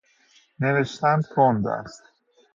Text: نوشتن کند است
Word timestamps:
نوشتن 0.59 1.21
کند 1.35 1.65
است 1.67 2.03